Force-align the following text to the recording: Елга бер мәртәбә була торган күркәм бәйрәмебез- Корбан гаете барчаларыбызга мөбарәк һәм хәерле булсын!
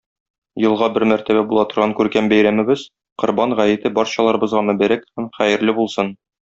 Елга 0.61 0.87
бер 0.95 1.05
мәртәбә 1.11 1.43
була 1.51 1.65
торган 1.73 1.93
күркәм 1.99 2.31
бәйрәмебез- 2.33 2.87
Корбан 3.25 3.57
гаете 3.63 3.95
барчаларыбызга 4.01 4.69
мөбарәк 4.73 5.09
һәм 5.15 5.33
хәерле 5.41 5.81
булсын! 5.83 6.17